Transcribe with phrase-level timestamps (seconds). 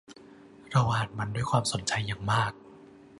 [0.71, 2.51] เราอ่านมันด้วยความสนใจอย่างมาก